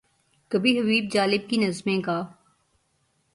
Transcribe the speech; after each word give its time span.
کبھی 0.51 0.79
حبیب 0.79 1.11
جالب 1.11 1.49
کی 1.49 1.57
نظمیں 1.57 2.01
گا۔ 2.05 2.21